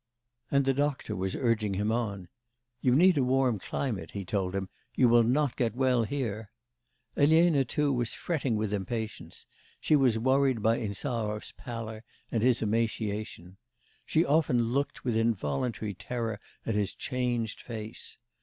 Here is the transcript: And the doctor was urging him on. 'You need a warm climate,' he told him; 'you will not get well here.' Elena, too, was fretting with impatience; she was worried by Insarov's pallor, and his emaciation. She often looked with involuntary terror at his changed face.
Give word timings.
And 0.49 0.65
the 0.65 0.73
doctor 0.73 1.15
was 1.15 1.35
urging 1.35 1.75
him 1.75 1.91
on. 1.91 2.27
'You 2.81 2.95
need 2.95 3.19
a 3.19 3.23
warm 3.23 3.59
climate,' 3.59 4.09
he 4.13 4.25
told 4.25 4.55
him; 4.55 4.67
'you 4.95 5.07
will 5.07 5.21
not 5.21 5.55
get 5.55 5.75
well 5.75 6.05
here.' 6.05 6.49
Elena, 7.15 7.63
too, 7.65 7.93
was 7.93 8.15
fretting 8.15 8.55
with 8.55 8.73
impatience; 8.73 9.45
she 9.79 9.95
was 9.95 10.17
worried 10.17 10.63
by 10.63 10.79
Insarov's 10.79 11.51
pallor, 11.51 12.03
and 12.31 12.41
his 12.41 12.63
emaciation. 12.63 13.57
She 14.03 14.25
often 14.25 14.69
looked 14.69 15.03
with 15.05 15.15
involuntary 15.15 15.93
terror 15.93 16.39
at 16.65 16.73
his 16.73 16.95
changed 16.95 17.61
face. 17.61 18.17